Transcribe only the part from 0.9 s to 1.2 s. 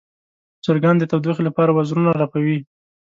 د